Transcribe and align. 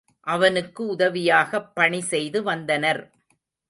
அவனுக்கு 0.27 0.85
உதவியாகப் 0.87 1.71
பணி 1.73 2.01
செய்து 2.05 2.43
வந்தனர். 2.43 3.03